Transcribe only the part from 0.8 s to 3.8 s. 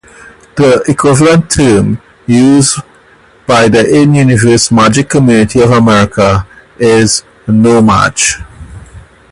equivalent term used by